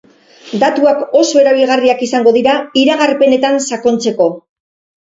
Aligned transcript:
Datuak 0.63 1.03
oso 1.19 1.43
erabilgarriak 1.43 2.03
izango 2.09 2.35
dira 2.41 2.59
iragarpenetan 2.87 3.63
sakontzeko. 3.71 4.35